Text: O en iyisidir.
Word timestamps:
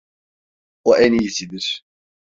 O 0.89 0.95
en 0.97 1.11
iyisidir. 1.19 1.83